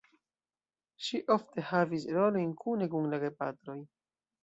Ŝi 1.09 1.19
ofte 1.35 1.67
havis 1.73 2.09
rolojn 2.17 2.59
kune 2.65 2.91
kun 2.97 3.11
la 3.15 3.25
gepatroj. 3.29 3.81